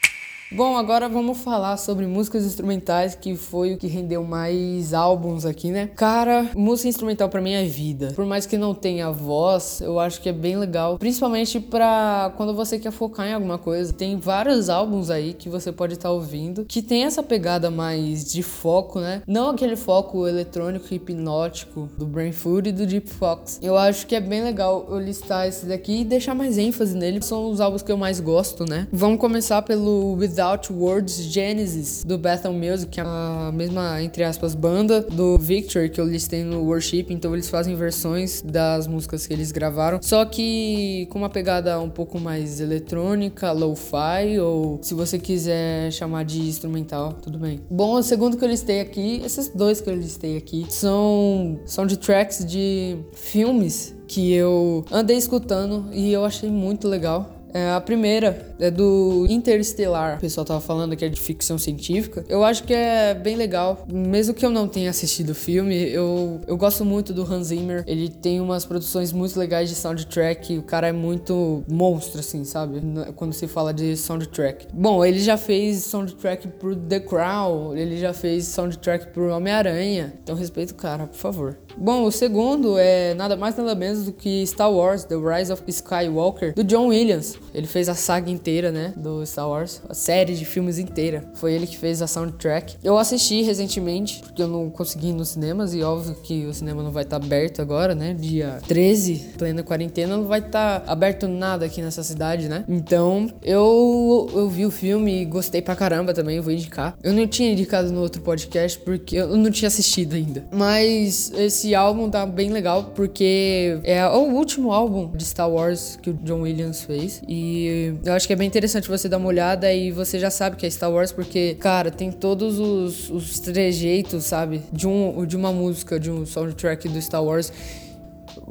Bom, 0.52 0.76
agora 0.76 1.08
vamos 1.08 1.38
falar 1.38 1.76
sobre 1.76 2.08
músicas 2.08 2.44
instrumentais, 2.44 3.14
que 3.14 3.36
foi 3.36 3.72
o 3.72 3.78
que 3.78 3.86
rendeu 3.86 4.24
mais 4.24 4.92
álbuns 4.92 5.46
aqui, 5.46 5.70
né? 5.70 5.88
Cara, 5.94 6.50
música 6.56 6.88
instrumental 6.88 7.28
para 7.28 7.40
mim 7.40 7.52
é 7.52 7.64
vida. 7.64 8.12
Por 8.16 8.26
mais 8.26 8.46
que 8.46 8.58
não 8.58 8.74
tenha 8.74 9.12
voz, 9.12 9.80
eu 9.80 10.00
acho 10.00 10.20
que 10.20 10.28
é 10.28 10.32
bem 10.32 10.56
legal, 10.56 10.98
principalmente 10.98 11.60
para 11.60 12.32
quando 12.36 12.52
você 12.52 12.80
quer 12.80 12.90
focar 12.90 13.28
em 13.28 13.32
alguma 13.32 13.58
coisa. 13.58 13.92
Tem 13.92 14.18
vários 14.18 14.68
álbuns 14.68 15.08
aí 15.08 15.34
que 15.34 15.48
você 15.48 15.70
pode 15.70 15.94
estar 15.94 16.08
tá 16.08 16.12
ouvindo 16.12 16.64
que 16.64 16.82
tem 16.82 17.04
essa 17.04 17.22
pegada 17.22 17.70
mais 17.70 18.24
de 18.24 18.42
foco, 18.42 18.98
né? 18.98 19.22
Não 19.28 19.50
aquele 19.50 19.76
foco 19.76 20.26
eletrônico 20.26 20.86
e 20.90 20.96
hipnótico 20.96 21.88
do 21.96 22.06
Brain 22.06 22.32
Food 22.32 22.70
e 22.70 22.72
do 22.72 22.86
Deep 22.86 23.08
Fox. 23.08 23.60
Eu 23.62 23.78
acho 23.78 24.04
que 24.04 24.16
é 24.16 24.20
bem 24.20 24.42
legal 24.42 24.84
eu 24.90 24.98
listar 24.98 25.46
esse 25.46 25.64
daqui 25.66 26.00
e 26.00 26.04
deixar 26.04 26.34
mais 26.34 26.58
ênfase 26.58 26.96
nele. 26.96 27.22
São 27.22 27.48
os 27.48 27.60
álbuns 27.60 27.82
que 27.82 27.92
eu 27.92 27.96
mais 27.96 28.18
gosto, 28.18 28.64
né? 28.68 28.88
Vamos 28.90 29.20
começar 29.20 29.62
pelo 29.62 30.16
Without 30.16 30.39
Without 30.40 30.72
Words 30.72 31.24
Genesis, 31.24 32.02
do 32.02 32.16
Bethel 32.16 32.54
Music, 32.54 32.92
que 32.92 32.98
é 32.98 33.02
a 33.04 33.52
mesma, 33.52 34.02
entre 34.02 34.24
aspas, 34.24 34.54
banda 34.54 35.02
do 35.02 35.36
Victor 35.36 35.90
que 35.90 36.00
eu 36.00 36.06
listei 36.06 36.42
no 36.42 36.64
Worship, 36.64 37.08
então 37.10 37.34
eles 37.34 37.50
fazem 37.50 37.76
versões 37.76 38.40
das 38.40 38.86
músicas 38.86 39.26
que 39.26 39.34
eles 39.34 39.52
gravaram, 39.52 40.00
só 40.00 40.24
que 40.24 41.06
com 41.10 41.18
uma 41.18 41.28
pegada 41.28 41.78
um 41.78 41.90
pouco 41.90 42.18
mais 42.18 42.58
eletrônica, 42.58 43.52
lo-fi, 43.52 44.38
ou 44.40 44.78
se 44.80 44.94
você 44.94 45.18
quiser 45.18 45.92
chamar 45.92 46.24
de 46.24 46.40
instrumental, 46.40 47.12
tudo 47.12 47.38
bem. 47.38 47.60
Bom, 47.70 47.96
o 47.96 48.02
segundo 48.02 48.38
que 48.38 48.44
eu 48.44 48.48
listei 48.48 48.80
aqui, 48.80 49.20
esses 49.22 49.48
dois 49.48 49.82
que 49.82 49.90
eu 49.90 49.94
listei 49.94 50.38
aqui, 50.38 50.64
são 50.70 51.60
soundtracks 51.66 52.46
de 52.46 52.96
filmes 53.12 53.94
que 54.08 54.32
eu 54.32 54.86
andei 54.90 55.18
escutando 55.18 55.84
e 55.92 56.10
eu 56.10 56.24
achei 56.24 56.48
muito 56.48 56.88
legal. 56.88 57.36
É, 57.52 57.72
a 57.72 57.80
primeira 57.80 58.49
é 58.60 58.70
do 58.70 59.26
Interstellar. 59.28 60.16
O 60.16 60.20
pessoal 60.20 60.44
tava 60.44 60.60
falando 60.60 60.96
que 60.96 61.04
é 61.04 61.08
de 61.08 61.20
ficção 61.20 61.58
científica. 61.58 62.24
Eu 62.28 62.44
acho 62.44 62.64
que 62.64 62.74
é 62.74 63.14
bem 63.14 63.36
legal. 63.36 63.84
Mesmo 63.92 64.34
que 64.34 64.44
eu 64.44 64.50
não 64.50 64.68
tenha 64.68 64.90
assistido 64.90 65.30
o 65.30 65.34
filme, 65.34 65.76
eu, 65.90 66.40
eu 66.46 66.56
gosto 66.56 66.84
muito 66.84 67.12
do 67.12 67.22
Hans 67.22 67.48
Zimmer. 67.48 67.84
Ele 67.86 68.08
tem 68.08 68.40
umas 68.40 68.64
produções 68.64 69.12
muito 69.12 69.38
legais 69.38 69.68
de 69.68 69.74
soundtrack. 69.74 70.58
O 70.58 70.62
cara 70.62 70.88
é 70.88 70.92
muito 70.92 71.64
monstro, 71.68 72.20
assim, 72.20 72.44
sabe? 72.44 72.80
Quando 73.16 73.32
se 73.32 73.46
fala 73.46 73.72
de 73.72 73.96
soundtrack. 73.96 74.68
Bom, 74.72 75.04
ele 75.04 75.20
já 75.20 75.36
fez 75.36 75.84
soundtrack 75.84 76.48
pro 76.48 76.76
The 76.76 77.00
Crown. 77.00 77.76
Ele 77.76 77.98
já 77.98 78.12
fez 78.12 78.46
soundtrack 78.46 79.08
pro 79.08 79.30
Homem-Aranha. 79.30 80.14
Então 80.22 80.34
respeita 80.36 80.72
o 80.72 80.76
cara, 80.76 81.06
por 81.06 81.16
favor. 81.16 81.56
Bom, 81.76 82.04
o 82.04 82.12
segundo 82.12 82.76
é 82.78 83.14
nada 83.14 83.36
mais 83.36 83.56
nada 83.56 83.74
menos 83.74 84.04
do 84.04 84.12
que 84.12 84.46
Star 84.46 84.70
Wars 84.70 85.04
The 85.04 85.14
Rise 85.16 85.52
of 85.52 85.62
Skywalker, 85.66 86.54
do 86.54 86.64
John 86.64 86.88
Williams. 86.88 87.38
Ele 87.54 87.66
fez 87.66 87.88
a 87.88 87.94
saga 87.94 88.30
inteira, 88.30 88.49
né, 88.72 88.92
do 88.96 89.24
Star 89.24 89.48
Wars, 89.48 89.80
a 89.88 89.94
série 89.94 90.34
de 90.34 90.44
filmes 90.44 90.78
inteira. 90.78 91.24
Foi 91.34 91.52
ele 91.52 91.66
que 91.66 91.78
fez 91.78 92.02
a 92.02 92.06
soundtrack. 92.06 92.76
Eu 92.82 92.98
assisti 92.98 93.42
recentemente, 93.42 94.20
porque 94.22 94.42
eu 94.42 94.48
não 94.48 94.68
consegui 94.70 95.08
ir 95.08 95.12
nos 95.12 95.30
cinemas, 95.30 95.74
e 95.74 95.82
óbvio 95.82 96.14
que 96.22 96.46
o 96.46 96.52
cinema 96.52 96.82
não 96.82 96.90
vai 96.90 97.04
estar 97.04 97.18
tá 97.18 97.24
aberto 97.24 97.62
agora, 97.62 97.94
né, 97.94 98.14
dia 98.14 98.58
13, 98.66 99.34
plena 99.38 99.62
quarentena, 99.62 100.16
não 100.16 100.24
vai 100.24 100.40
estar 100.40 100.80
tá 100.80 100.92
aberto 100.92 101.28
nada 101.28 101.66
aqui 101.66 101.80
nessa 101.80 102.02
cidade, 102.02 102.48
né. 102.48 102.64
Então, 102.68 103.28
eu, 103.42 104.28
eu 104.34 104.48
vi 104.48 104.66
o 104.66 104.70
filme 104.70 105.22
e 105.22 105.24
gostei 105.24 105.62
pra 105.62 105.76
caramba 105.76 106.12
também, 106.12 106.36
eu 106.36 106.42
vou 106.42 106.52
indicar. 106.52 106.96
Eu 107.02 107.12
não 107.12 107.26
tinha 107.26 107.52
indicado 107.52 107.92
no 107.92 108.00
outro 108.00 108.20
podcast, 108.22 108.78
porque 108.78 109.16
eu 109.16 109.36
não 109.36 109.50
tinha 109.50 109.68
assistido 109.68 110.14
ainda. 110.14 110.44
Mas 110.50 111.32
esse 111.36 111.74
álbum 111.74 112.10
tá 112.10 112.26
bem 112.26 112.50
legal, 112.50 112.92
porque 112.94 113.78
é 113.84 114.06
o 114.06 114.32
último 114.32 114.72
álbum 114.72 115.10
de 115.14 115.24
Star 115.24 115.50
Wars 115.50 115.98
que 116.00 116.10
o 116.10 116.14
John 116.14 116.42
Williams 116.42 116.82
fez. 116.82 117.22
E 117.28 117.94
eu 118.04 118.12
acho 118.12 118.26
que 118.26 118.32
é 118.32 118.36
bem 118.40 118.46
interessante 118.46 118.88
você 118.88 119.06
dar 119.06 119.18
uma 119.18 119.28
olhada 119.28 119.70
e 119.70 119.90
você 119.90 120.18
já 120.18 120.30
sabe 120.30 120.56
que 120.56 120.64
é 120.64 120.70
Star 120.70 120.90
Wars, 120.90 121.12
porque, 121.12 121.56
cara, 121.60 121.90
tem 121.90 122.10
todos 122.10 122.58
os, 122.58 123.10
os 123.10 123.38
trejeitos, 123.38 124.24
sabe? 124.24 124.62
De, 124.72 124.88
um, 124.88 125.26
de 125.26 125.36
uma 125.36 125.52
música, 125.52 126.00
de 126.00 126.10
um 126.10 126.24
soundtrack 126.24 126.88
do 126.88 127.02
Star 127.02 127.22
Wars 127.22 127.52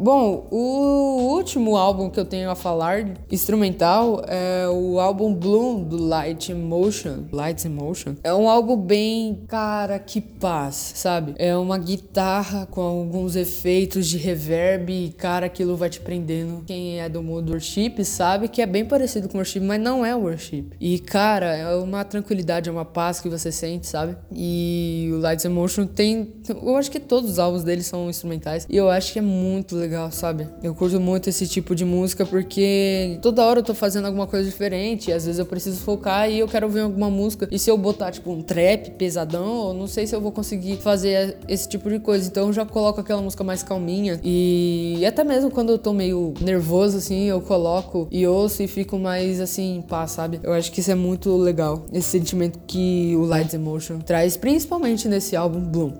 Bom, 0.01 0.47
o 0.49 1.33
último 1.33 1.75
álbum 1.75 2.09
que 2.09 2.17
eu 2.17 2.23
tenho 2.23 2.49
a 2.49 2.55
falar 2.55 3.05
instrumental 3.29 4.23
é 4.29 4.65
o 4.69 4.97
álbum 4.97 5.33
Bloom 5.33 5.83
do 5.83 6.01
Light 6.01 6.49
Emotion. 6.49 7.25
Light 7.33 7.65
Emotion. 7.65 8.15
É 8.23 8.33
um 8.33 8.49
álbum 8.49 8.77
bem, 8.77 9.43
cara, 9.49 9.99
que 9.99 10.21
paz, 10.21 10.93
sabe? 10.95 11.35
É 11.37 11.53
uma 11.57 11.77
guitarra 11.77 12.65
com 12.65 12.79
alguns 12.79 13.35
efeitos 13.35 14.07
de 14.07 14.17
reverb 14.17 14.89
e, 14.89 15.09
cara, 15.09 15.47
aquilo 15.47 15.75
vai 15.75 15.89
te 15.89 15.99
prendendo. 15.99 16.63
Quem 16.65 17.01
é 17.01 17.09
do 17.09 17.21
mundo 17.21 17.51
worship 17.51 18.01
sabe 18.05 18.47
que 18.47 18.61
é 18.61 18.65
bem 18.65 18.85
parecido 18.85 19.27
com 19.27 19.37
worship, 19.37 19.59
mas 19.59 19.81
não 19.81 20.05
é 20.05 20.15
worship. 20.15 20.67
E, 20.79 20.97
cara, 20.99 21.57
é 21.57 21.75
uma 21.75 22.05
tranquilidade, 22.05 22.69
é 22.69 22.71
uma 22.71 22.85
paz 22.85 23.19
que 23.19 23.27
você 23.27 23.51
sente, 23.51 23.85
sabe? 23.85 24.15
E 24.31 25.09
o 25.11 25.19
Light 25.19 25.43
Emotion 25.43 25.85
tem. 25.85 26.35
Eu 26.47 26.77
acho 26.77 26.89
que 26.89 27.01
todos 27.01 27.31
os 27.31 27.37
álbuns 27.39 27.65
dele 27.65 27.83
são 27.83 28.09
instrumentais. 28.09 28.65
E 28.69 28.77
eu 28.77 28.89
acho 28.89 29.11
que 29.11 29.19
é 29.19 29.21
muito 29.21 29.75
legal, 29.75 29.88
sabe? 30.12 30.48
Eu 30.62 30.74
curto 30.75 31.00
muito 31.00 31.29
esse 31.29 31.48
tipo 31.48 31.75
de 31.75 31.86
música 31.86 32.25
porque 32.25 33.17
toda 33.22 33.43
hora 33.46 33.60
eu 33.60 33.63
tô 33.63 33.74
fazendo 33.74 34.05
alguma 34.05 34.27
coisa 34.27 34.50
diferente. 34.50 35.12
às 35.12 35.25
vezes 35.25 35.39
eu 35.39 35.46
preciso 35.46 35.79
focar 35.81 36.29
e 36.29 36.39
eu 36.39 36.48
quero 36.48 36.67
ouvir 36.67 36.81
alguma 36.81 37.10
música. 37.10 37.48
E 37.51 37.60
se 37.60 37.69
eu 37.69 37.77
botar, 37.77 38.12
tipo, 38.12 38.31
um 38.31 38.41
trap 38.41 38.91
pesadão, 38.91 39.69
eu 39.69 39.74
não 39.74 39.88
sei 39.88 40.05
se 40.05 40.15
eu 40.15 40.22
vou 40.22 40.31
conseguir 40.31 40.77
fazer 40.77 41.38
esse 41.48 41.67
tipo 41.67 41.89
de 41.89 42.00
coisa. 42.00 42.27
Então 42.27 42.48
eu 42.48 42.53
já 42.53 42.65
coloco 42.65 43.01
aquela 43.01 43.22
música 43.22 43.43
mais 43.43 43.63
calminha. 43.63 44.19
E 44.24 45.03
até 45.05 45.24
mesmo 45.24 45.50
quando 45.50 45.72
eu 45.72 45.77
tô 45.77 45.93
meio 45.93 46.34
nervoso, 46.41 46.98
assim, 46.98 47.25
eu 47.25 47.41
coloco 47.41 48.08
e 48.12 48.25
ouço 48.27 48.63
e 48.63 48.67
fico 48.67 48.98
mais 48.98 49.39
assim, 49.39 49.77
em 49.77 49.81
paz, 49.81 50.12
sabe? 50.12 50.39
Eu 50.43 50.53
acho 50.53 50.72
que 50.72 50.79
isso 50.79 50.91
é 50.91 50.96
muito 50.96 51.36
legal. 51.38 51.86
Esse 51.91 52.10
sentimento 52.10 52.60
que 52.67 53.15
o 53.15 53.25
Lights 53.25 53.53
Emotion 53.53 54.00
traz, 54.00 54.38
principalmente 54.38 55.08
nesse 55.08 55.36
álbum 55.36 55.60
Bloom. 55.60 55.93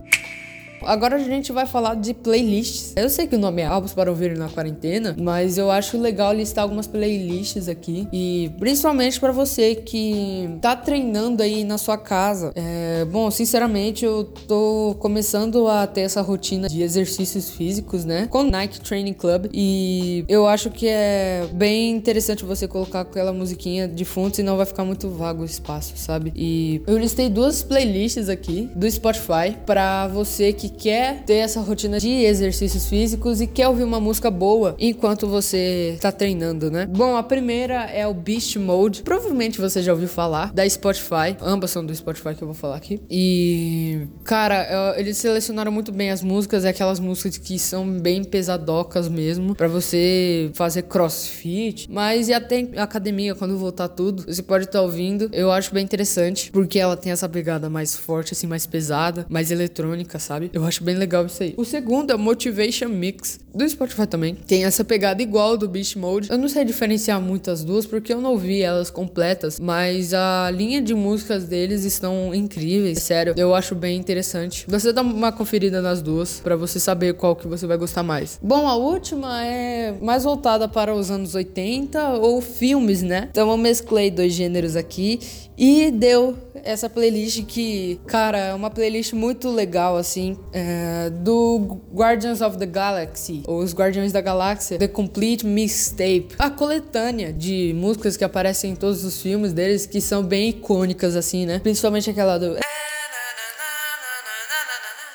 Agora 0.84 1.16
a 1.16 1.20
gente 1.20 1.52
vai 1.52 1.66
falar 1.66 1.96
de 1.96 2.14
playlists. 2.14 2.94
Eu 2.96 3.10
sei 3.10 3.28
que 3.28 3.36
o 3.36 3.40
nome 3.40 3.62
é 3.62 3.66
Álbuns 3.66 3.94
para 3.94 4.10
Ouvir 4.10 4.38
na 4.38 4.50
Quarentena, 4.50 5.16
mas 5.20 5.58
eu 5.58 5.70
acho 5.70 5.98
legal 5.98 6.34
listar 6.34 6.64
algumas 6.64 6.88
playlists 6.88 7.68
aqui. 7.68 8.08
E 8.12 8.52
principalmente 8.60 9.20
para 9.20 9.32
você 9.32 9.76
que 9.76 10.50
tá 10.62 10.76
treinando 10.76 11.44
aí 11.44 11.64
na 11.64 11.78
sua 11.78 11.98
casa. 11.98 12.52
É, 12.56 13.06
bom, 13.06 13.30
sinceramente, 13.30 14.06
eu 14.06 14.24
tô 14.24 14.96
começando 15.00 15.68
a 15.68 15.86
ter 15.86 16.02
essa 16.02 16.22
rotina 16.22 16.68
de 16.68 16.82
exercícios 16.82 17.50
físicos, 17.50 18.06
né? 18.06 18.28
Com 18.28 18.44
Nike 18.44 18.80
Training 18.82 19.14
Club. 19.14 19.48
E 19.54 20.26
eu 20.28 20.48
acho 20.48 20.70
que 20.70 20.88
é 20.88 21.48
bem 21.54 21.92
interessante 21.92 22.46
você 22.46 22.68
colocar 22.68 23.02
aquela 23.02 23.34
musiquinha 23.34 23.88
de 23.88 24.06
fundo, 24.06 24.36
senão 24.36 24.58
vai 24.58 24.66
ficar 24.66 24.86
muito 24.86 25.10
vago 25.10 25.42
o 25.42 25.46
espaço, 25.46 25.94
sabe? 25.96 26.32
E 26.36 26.82
eu 26.88 26.98
listei 26.98 27.30
duas 27.30 27.64
playlists 27.64 28.30
aqui 28.30 28.70
do 28.76 28.90
Spotify 28.90 29.56
para 29.66 30.08
você 30.08 30.54
que 30.54 30.69
quer 30.70 31.24
ter 31.24 31.36
essa 31.36 31.60
rotina 31.62 32.00
de 32.00 32.10
exercícios 32.10 32.88
físicos 32.88 33.42
e 33.42 33.48
quer 33.48 33.68
ouvir 33.68 33.84
uma 33.84 34.00
música 34.00 34.30
boa 34.32 34.76
enquanto 34.80 35.28
você 35.28 35.98
tá 36.00 36.12
treinando, 36.12 36.72
né? 36.72 36.86
Bom, 36.86 37.16
a 37.16 37.24
primeira 37.24 37.86
é 37.86 38.08
o 38.08 38.14
Beast 38.14 38.56
Mode. 38.58 39.04
Provavelmente 39.04 39.60
você 39.60 39.82
já 39.82 39.92
ouviu 39.92 40.08
falar 40.08 40.54
da 40.54 40.68
Spotify. 40.70 41.36
Ambas 41.42 41.72
são 41.72 41.86
do 41.86 41.94
Spotify 41.96 42.36
que 42.36 42.42
eu 42.42 42.48
vou 42.48 42.56
falar 42.56 42.78
aqui. 42.78 43.02
E, 43.10 44.08
cara, 44.24 44.96
eles 44.98 45.18
selecionaram 45.18 45.72
muito 45.72 45.92
bem 45.92 46.12
as 46.12 46.22
músicas, 46.22 46.66
é 46.66 46.70
aquelas 46.70 47.00
músicas 47.00 47.38
que 47.38 47.58
são 47.58 47.88
bem 47.90 48.24
pesadocas 48.24 49.08
mesmo, 49.08 49.56
para 49.56 49.68
você 49.68 50.52
fazer 50.54 50.84
crossfit. 50.84 51.88
Mas 51.90 52.30
e 52.30 52.34
até 52.34 52.68
academia, 52.78 53.36
quando 53.36 53.58
voltar 53.58 53.88
tudo, 53.88 54.24
você 54.24 54.42
pode 54.42 54.66
estar 54.66 54.80
tá 54.80 54.84
ouvindo. 54.84 55.30
Eu 55.32 55.52
acho 55.52 55.74
bem 55.74 55.84
interessante, 55.84 56.52
porque 56.52 56.80
ela 56.80 56.96
tem 56.96 57.12
essa 57.12 57.28
pegada 57.28 57.70
mais 57.70 57.96
forte, 57.96 58.34
assim, 58.34 58.48
mais 58.48 58.66
pesada, 58.66 59.26
mais 59.30 59.52
eletrônica, 59.52 60.20
sabe? 60.20 60.50
Eu 60.60 60.66
acho 60.66 60.84
bem 60.84 60.96
legal 60.96 61.26
isso 61.26 61.42
aí. 61.42 61.54
O 61.56 61.64
segundo 61.64 62.12
é 62.12 62.16
o 62.16 62.20
Motivation 62.20 62.90
Mix, 62.90 63.40
do 63.56 63.68
Spotify 63.68 64.06
também. 64.06 64.36
Tem 64.36 64.66
essa 64.66 64.84
pegada 64.84 65.24
igual 65.24 65.58
do 65.58 65.70
Beast 65.70 65.96
Mode. 65.96 66.30
Eu 66.30 66.38
não 66.38 66.50
sei 66.50 66.66
diferenciar 66.66 67.22
muito 67.22 67.50
as 67.50 67.64
duas 67.64 67.86
porque 67.86 68.14
eu 68.14 68.20
não 68.20 68.32
ouvi 68.32 68.62
elas 68.62 68.90
completas, 68.90 69.58
mas 69.58 70.14
a 70.14 70.52
linha 70.52 70.82
de 70.82 70.94
músicas 70.94 71.46
deles 71.46 71.86
estão 71.86 72.36
incríveis. 72.36 73.00
Sério, 73.00 73.34
eu 73.38 73.56
acho 73.56 73.74
bem 73.74 73.98
interessante. 73.98 74.66
Você 74.68 74.92
dá 74.92 75.02
uma 75.02 75.32
conferida 75.32 75.82
nas 75.82 76.02
duas 76.02 76.42
para 76.42 76.58
você 76.58 76.78
saber 76.78 77.14
qual 77.14 77.38
que 77.38 77.48
você 77.48 77.66
vai 77.66 77.78
gostar 77.78 78.04
mais. 78.04 78.38
Bom, 78.44 78.68
a 78.68 78.76
última 78.76 79.46
é 79.46 79.94
mais 80.02 80.26
voltada 80.26 80.68
para 80.68 80.94
os 80.94 81.10
anos 81.10 81.36
80 81.36 82.16
ou 82.16 82.42
filmes, 82.42 83.02
né? 83.02 83.30
Então 83.32 83.50
eu 83.50 83.58
mesclei 83.58 84.12
dois 84.12 84.34
gêneros 84.34 84.76
aqui 84.76 85.20
e 85.58 85.92
deu 85.92 86.38
essa 86.64 86.90
playlist 86.90 87.44
que, 87.46 88.00
cara, 88.06 88.38
é 88.38 88.54
uma 88.54 88.70
playlist 88.70 89.14
muito 89.14 89.50
legal, 89.50 89.98
assim, 89.98 90.38
é, 90.52 91.10
do 91.10 91.80
Guardians 91.94 92.42
of 92.42 92.58
the 92.58 92.66
Galaxy, 92.66 93.44
ou 93.48 93.60
os 93.60 93.74
Guardiões 93.74 94.12
da 94.12 94.22
Galáxia, 94.22 94.78
The 94.78 94.88
Complete 94.88 95.46
Mixtape. 95.46 96.30
A 96.38 96.50
coletânea 96.50 97.32
de 97.32 97.74
músicas 97.76 98.18
que 98.18 98.24
aparecem 98.24 98.72
em 98.72 98.76
todos 98.76 99.04
os 99.04 99.22
filmes 99.22 99.54
deles, 99.54 99.86
que 99.86 100.02
são 100.02 100.24
bem 100.24 100.50
icônicas, 100.50 101.16
assim, 101.16 101.46
né? 101.46 101.60
Principalmente 101.60 102.10
aquela 102.10 102.38
do 102.38 102.58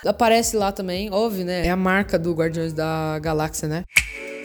aparece 0.07 0.57
lá 0.57 0.71
também, 0.71 1.11
ouve, 1.11 1.45
né? 1.45 1.67
É 1.67 1.71
a 1.71 1.77
marca 1.77 2.19
do 2.19 2.33
Guardiões 2.35 2.73
da 2.73 3.19
Galáxia, 3.21 3.69
né? 3.69 3.85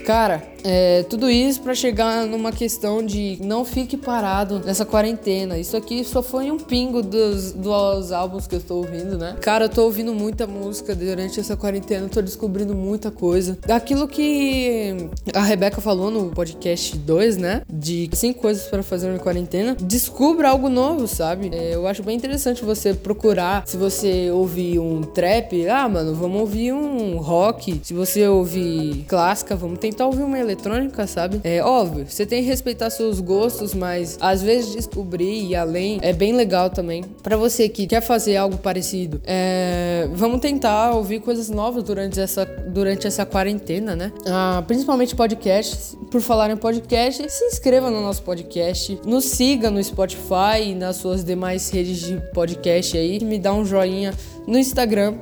Cara, 0.10 0.42
é, 0.64 1.04
tudo 1.04 1.30
isso 1.30 1.62
para 1.62 1.74
chegar 1.74 2.26
numa 2.26 2.52
questão 2.52 3.06
de 3.06 3.38
não 3.42 3.64
fique 3.64 3.96
parado 3.96 4.60
nessa 4.66 4.86
quarentena. 4.86 5.58
Isso 5.58 5.78
aqui 5.78 6.04
só 6.04 6.22
foi 6.22 6.52
um 6.52 6.58
pingo 6.58 7.02
dos, 7.02 7.52
dos 7.52 8.12
álbuns 8.12 8.48
que 8.48 8.56
eu 8.56 8.60
estou 8.60 8.78
ouvindo, 8.78 9.18
né? 9.18 9.36
Cara, 9.42 9.66
eu 9.66 9.70
tô 9.70 9.84
ouvindo 9.84 10.14
muita 10.14 10.48
música 10.48 10.96
durante 10.96 11.40
essa 11.40 11.56
quarentena, 11.56 12.10
tô 12.10 12.22
descobrindo 12.22 12.76
muita 12.76 13.12
coisa. 13.12 13.58
Daquilo 13.66 14.08
que 14.08 15.10
a 15.34 15.42
Rebeca 15.42 15.80
falou 15.80 16.10
no 16.10 16.32
podcast 16.32 16.98
2, 16.98 17.38
né? 17.38 17.62
De 17.72 18.10
5 18.12 18.40
coisas 18.40 18.64
para 18.64 18.84
fazer 18.84 19.12
na 19.12 19.20
quarentena. 19.20 19.78
Descubra 19.80 20.50
algo 20.50 20.70
novo, 20.70 21.08
sabe? 21.08 21.52
É, 21.54 21.76
eu 21.76 21.88
acho 21.88 22.04
bem 22.04 22.18
interessante 22.18 22.66
você 22.66 22.94
procurar. 22.94 23.64
Se 23.68 23.78
você 23.78 24.32
ouvir 24.32 24.80
um 24.80 25.02
trap, 25.02 25.68
ah, 25.70 25.88
mano, 25.88 26.16
vamos 26.16 26.42
ouvir 26.42 26.74
um 26.74 27.18
rock. 27.18 27.80
Se 27.84 27.94
você 27.94 28.28
ouvir 28.28 29.06
clássica, 29.08 29.56
vamos 29.56 29.80
tentar 29.80 29.99
ouvir 30.06 30.24
uma 30.24 30.38
eletrônica, 30.38 31.06
sabe? 31.08 31.42
É 31.44 31.64
óbvio, 31.64 32.06
você 32.08 32.26
tem 32.26 32.42
que 32.42 32.48
respeitar 32.50 32.90
seus 32.90 33.20
gostos, 33.20 33.74
mas 33.74 34.18
às 34.22 34.42
vezes 34.42 34.74
descobrir 34.74 35.48
e 35.48 35.56
além 35.56 36.00
é 36.02 36.14
bem 36.14 36.34
legal 36.34 36.70
também. 36.70 37.04
Para 37.24 37.38
você 37.38 37.70
que 37.70 37.88
quer 37.88 38.02
fazer 38.02 38.38
algo 38.38 38.58
parecido, 38.58 39.22
é, 39.26 40.08
vamos 40.14 40.40
tentar 40.42 40.92
ouvir 40.92 41.20
coisas 41.20 41.50
novas 41.50 41.84
durante 41.84 42.20
essa, 42.20 42.46
durante 42.46 43.08
essa 43.08 43.26
quarentena, 43.26 43.96
né? 43.96 44.12
Ah, 44.28 44.64
principalmente 44.68 45.16
podcasts. 45.16 45.98
Por 46.12 46.22
falar 46.22 46.50
em 46.50 46.58
podcast, 46.58 47.30
se 47.30 47.44
inscreva 47.46 47.92
no 47.92 48.02
nosso 48.02 48.24
podcast, 48.24 49.00
nos 49.06 49.26
siga 49.26 49.70
no 49.70 49.84
Spotify 49.84 50.70
e 50.70 50.76
nas 50.76 50.96
suas 50.96 51.24
demais 51.24 51.70
redes 51.70 52.00
de 52.00 52.18
podcast 52.34 52.98
aí, 52.98 53.24
me 53.24 53.38
dá 53.38 53.54
um 53.54 53.64
joinha 53.64 54.14
no 54.48 54.58
Instagram 54.58 55.16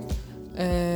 é, 0.58 0.87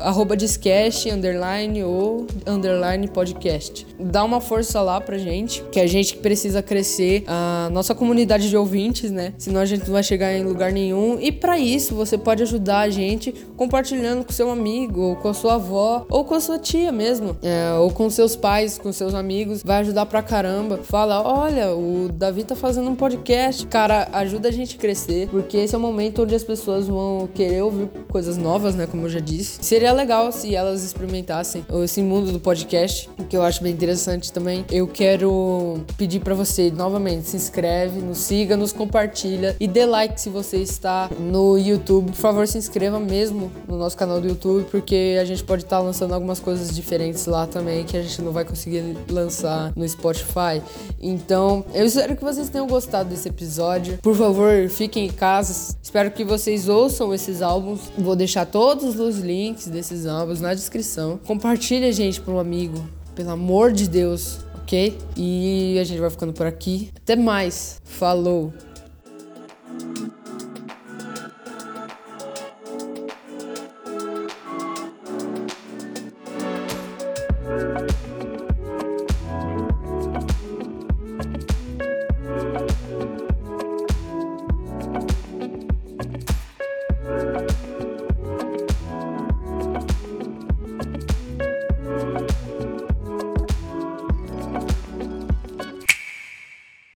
arroba 0.00 0.36
discast, 0.36 1.08
underline 1.10 1.82
ou 1.82 2.26
underline 2.46 3.08
podcast. 3.08 3.86
Dá 3.98 4.24
uma 4.24 4.40
força 4.40 4.80
lá 4.80 5.00
pra 5.00 5.18
gente, 5.18 5.62
que 5.72 5.80
a 5.80 5.86
gente 5.86 6.16
precisa 6.18 6.62
crescer 6.62 7.24
a 7.26 7.68
nossa 7.72 7.94
comunidade 7.94 8.48
de 8.48 8.56
ouvintes, 8.56 9.10
né? 9.10 9.32
Senão 9.38 9.60
a 9.60 9.64
gente 9.64 9.84
não 9.84 9.92
vai 9.92 10.02
chegar 10.02 10.32
em 10.32 10.44
lugar 10.44 10.72
nenhum. 10.72 11.18
E 11.20 11.32
para 11.32 11.58
isso, 11.58 11.94
você 11.94 12.18
pode 12.18 12.42
ajudar 12.42 12.80
a 12.80 12.90
gente 12.90 13.32
compartilhando 13.56 14.24
com 14.24 14.32
seu 14.32 14.50
amigo, 14.50 15.00
ou 15.00 15.16
com 15.16 15.28
a 15.28 15.34
sua 15.34 15.54
avó, 15.54 16.06
ou 16.10 16.24
com 16.24 16.34
a 16.34 16.40
sua 16.40 16.58
tia 16.58 16.92
mesmo, 16.92 17.36
é, 17.42 17.72
ou 17.78 17.90
com 17.90 18.08
seus 18.10 18.36
pais, 18.36 18.78
com 18.78 18.92
seus 18.92 19.14
amigos. 19.14 19.62
Vai 19.64 19.80
ajudar 19.80 20.06
pra 20.06 20.22
caramba. 20.22 20.80
Fala, 20.82 21.22
olha, 21.22 21.74
o 21.74 22.08
Davi 22.12 22.44
tá 22.44 22.54
fazendo 22.54 22.90
um 22.90 22.94
podcast. 22.94 23.66
Cara, 23.66 24.08
ajuda 24.12 24.48
a 24.48 24.52
gente 24.52 24.76
a 24.76 24.78
crescer, 24.78 25.28
porque 25.28 25.56
esse 25.56 25.74
é 25.74 25.78
o 25.78 25.80
momento 25.80 26.22
onde 26.22 26.34
as 26.34 26.44
pessoas 26.44 26.86
vão 26.86 27.28
querer 27.34 27.62
ouvir 27.62 27.88
coisas 28.08 28.36
novas, 28.36 28.74
né? 28.74 28.86
Como 28.86 29.04
eu 29.04 29.08
já 29.08 29.20
disse. 29.20 29.58
Seria 29.62 29.85
legal 29.92 30.32
se 30.32 30.54
elas 30.54 30.82
experimentassem 30.82 31.64
esse 31.84 32.02
mundo 32.02 32.32
do 32.32 32.40
podcast, 32.40 33.08
que 33.28 33.36
eu 33.36 33.42
acho 33.42 33.62
bem 33.62 33.72
interessante 33.72 34.32
também. 34.32 34.64
Eu 34.70 34.86
quero 34.86 35.80
pedir 35.96 36.20
para 36.20 36.34
você 36.34 36.70
novamente, 36.70 37.28
se 37.28 37.36
inscreve, 37.36 38.00
nos 38.00 38.18
siga, 38.18 38.56
nos 38.56 38.72
compartilha 38.72 39.56
e 39.58 39.66
dê 39.66 39.84
like 39.84 40.20
se 40.20 40.28
você 40.28 40.58
está 40.58 41.10
no 41.18 41.58
YouTube. 41.58 42.06
Por 42.12 42.16
favor, 42.16 42.46
se 42.46 42.58
inscreva 42.58 42.98
mesmo 42.98 43.50
no 43.68 43.76
nosso 43.76 43.96
canal 43.96 44.20
do 44.20 44.28
YouTube, 44.28 44.66
porque 44.70 45.18
a 45.20 45.24
gente 45.24 45.42
pode 45.44 45.64
estar 45.64 45.78
tá 45.78 45.82
lançando 45.82 46.14
algumas 46.14 46.40
coisas 46.40 46.74
diferentes 46.74 47.26
lá 47.26 47.46
também 47.46 47.84
que 47.84 47.96
a 47.96 48.02
gente 48.02 48.20
não 48.22 48.32
vai 48.32 48.44
conseguir 48.44 48.96
lançar 49.10 49.72
no 49.76 49.88
Spotify. 49.88 50.62
Então, 51.00 51.64
eu 51.74 51.86
espero 51.86 52.16
que 52.16 52.24
vocês 52.24 52.48
tenham 52.48 52.66
gostado 52.66 53.10
desse 53.10 53.28
episódio. 53.28 53.98
Por 54.02 54.14
favor, 54.14 54.68
fiquem 54.68 55.06
em 55.06 55.12
casa. 55.12 55.76
Espero 55.82 56.10
que 56.10 56.24
vocês 56.24 56.68
ouçam 56.68 57.14
esses 57.14 57.42
álbuns. 57.42 57.80
Vou 57.96 58.16
deixar 58.16 58.46
todos 58.46 58.98
os 58.98 59.18
links 59.18 59.66
desses 59.76 60.06
álbuns 60.06 60.40
na 60.40 60.54
descrição. 60.54 61.20
Compartilha, 61.24 61.92
gente, 61.92 62.20
para 62.20 62.32
um 62.32 62.38
amigo. 62.38 62.82
Pelo 63.14 63.30
amor 63.30 63.72
de 63.72 63.88
Deus, 63.88 64.38
ok? 64.62 64.96
E 65.16 65.78
a 65.80 65.84
gente 65.84 66.00
vai 66.00 66.10
ficando 66.10 66.32
por 66.32 66.46
aqui. 66.46 66.90
Até 66.96 67.14
mais. 67.14 67.80
Falou! 67.84 68.52